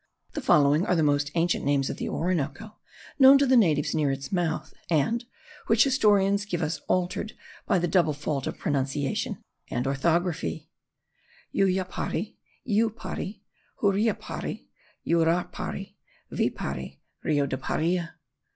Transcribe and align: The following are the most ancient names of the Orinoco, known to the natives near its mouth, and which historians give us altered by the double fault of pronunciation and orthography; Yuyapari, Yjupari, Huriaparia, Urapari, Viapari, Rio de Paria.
The 0.33 0.41
following 0.41 0.83
are 0.87 0.95
the 0.95 1.03
most 1.03 1.29
ancient 1.35 1.63
names 1.63 1.87
of 1.91 1.97
the 1.97 2.09
Orinoco, 2.09 2.75
known 3.19 3.37
to 3.37 3.45
the 3.45 3.55
natives 3.55 3.93
near 3.93 4.09
its 4.09 4.31
mouth, 4.31 4.73
and 4.89 5.23
which 5.67 5.83
historians 5.83 6.43
give 6.43 6.63
us 6.63 6.79
altered 6.87 7.33
by 7.67 7.77
the 7.77 7.87
double 7.87 8.13
fault 8.13 8.47
of 8.47 8.57
pronunciation 8.57 9.43
and 9.69 9.85
orthography; 9.85 10.71
Yuyapari, 11.53 12.35
Yjupari, 12.67 13.41
Huriaparia, 13.83 14.65
Urapari, 15.07 15.93
Viapari, 16.33 16.97
Rio 17.21 17.45
de 17.45 17.57
Paria. 17.59 18.15